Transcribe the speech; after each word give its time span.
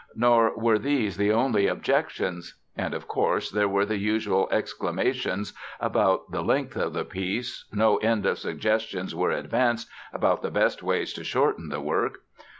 Nor 0.15 0.57
were 0.57 0.79
these 0.79 1.15
the 1.15 1.31
only 1.31 1.67
objections. 1.67 2.55
And, 2.75 2.95
of 2.95 3.07
course, 3.07 3.51
there 3.51 3.69
were 3.69 3.85
the 3.85 3.99
usual 3.99 4.47
exclamations 4.51 5.53
about 5.79 6.31
the 6.31 6.41
length 6.41 6.75
of 6.75 6.93
the 6.93 7.05
piece, 7.05 7.65
no 7.71 7.97
end 7.97 8.25
of 8.25 8.39
suggestions 8.39 9.13
were 9.13 9.29
advanced 9.29 9.87
about 10.11 10.41
the 10.41 10.49
best 10.49 10.81
ways 10.81 11.13
to 11.13 11.23
shorten 11.23 11.69
the 11.69 11.81
work. 11.81 12.23